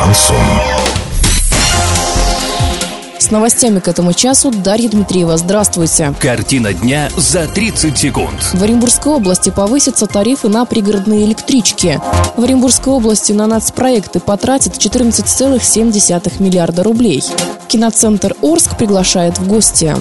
[0.00, 0.36] Шансон.
[3.18, 5.36] С новостями к этому часу Дарья Дмитриева.
[5.36, 6.14] Здравствуйте.
[6.18, 8.42] Картина дня за 30 секунд.
[8.54, 12.00] В Оренбургской области повысятся тарифы на пригородные электрички.
[12.34, 17.22] В Оренбургской области на нацпроекты потратят 14,7 миллиарда рублей.
[17.68, 19.94] Киноцентр Орск приглашает в гости.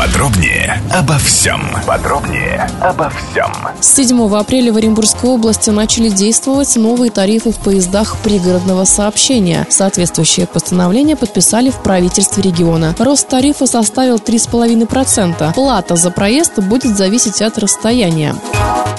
[0.00, 1.60] Подробнее обо всем.
[1.86, 3.52] Подробнее обо всем.
[3.82, 9.66] С 7 апреля в Оренбургской области начали действовать новые тарифы в поездах пригородного сообщения.
[9.68, 12.94] Соответствующее постановление подписали в правительстве региона.
[12.98, 15.52] Рост тарифа составил 3,5%.
[15.52, 18.34] Плата за проезд будет зависеть от расстояния.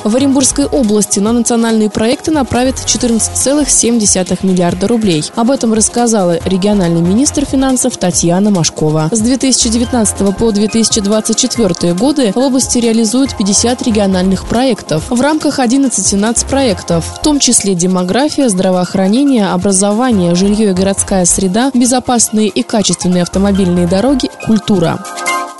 [0.03, 5.23] В Оренбургской области на национальные проекты направят 14,7 миллиарда рублей.
[5.35, 9.09] Об этом рассказала региональный министр финансов Татьяна Машкова.
[9.11, 10.51] С 2019 по
[10.99, 17.75] 2024 годы в области реализуют 50 региональных проектов в рамках 11 нацпроектов, в том числе
[17.75, 24.99] демография, здравоохранение, образование, жилье и городская среда, безопасные и качественные автомобильные дороги, культура.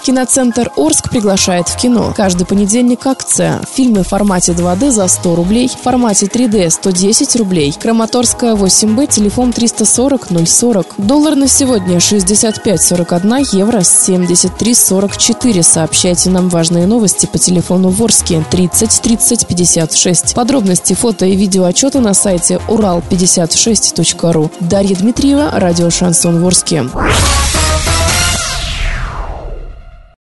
[0.04, 2.14] Киноцентр Орск приглашает в кино.
[2.16, 3.62] Каждый понедельник акция.
[3.74, 7.76] Фильмы в формате 2D за 100 рублей, в формате 3D 110 рублей.
[7.80, 10.96] Краматорская 8Б, телефон 340 040.
[10.98, 15.62] Доллар на сегодня 65,41, евро 73,44.
[15.62, 20.34] Сообщайте нам важные новости по телефону Ворске 30 30 56.
[20.34, 24.52] Подробности, фото и видео отчета на сайте урал56.ру.
[24.60, 26.86] Дарья Дмитриева, радио «Шансон Ворске».